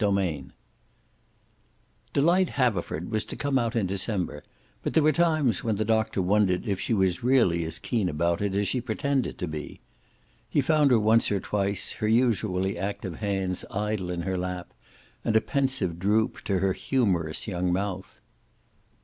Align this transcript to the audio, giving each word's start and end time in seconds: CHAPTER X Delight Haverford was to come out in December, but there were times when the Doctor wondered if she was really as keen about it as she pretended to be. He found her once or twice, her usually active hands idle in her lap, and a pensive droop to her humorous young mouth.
CHAPTER 0.03 0.19
X 0.19 0.43
Delight 2.13 2.49
Haverford 2.49 3.11
was 3.11 3.23
to 3.25 3.35
come 3.35 3.59
out 3.59 3.75
in 3.75 3.85
December, 3.85 4.41
but 4.81 4.95
there 4.95 5.03
were 5.03 5.11
times 5.11 5.63
when 5.63 5.75
the 5.75 5.85
Doctor 5.85 6.23
wondered 6.23 6.67
if 6.67 6.79
she 6.79 6.91
was 6.91 7.23
really 7.23 7.63
as 7.65 7.77
keen 7.77 8.09
about 8.09 8.41
it 8.41 8.55
as 8.55 8.67
she 8.67 8.81
pretended 8.81 9.37
to 9.37 9.47
be. 9.47 9.79
He 10.49 10.59
found 10.59 10.89
her 10.89 10.97
once 10.99 11.31
or 11.31 11.39
twice, 11.39 11.91
her 11.91 12.07
usually 12.07 12.79
active 12.79 13.17
hands 13.17 13.63
idle 13.69 14.09
in 14.09 14.21
her 14.23 14.37
lap, 14.39 14.73
and 15.23 15.35
a 15.35 15.39
pensive 15.41 15.99
droop 15.99 16.41
to 16.45 16.57
her 16.57 16.73
humorous 16.73 17.47
young 17.47 17.71
mouth. 17.71 18.21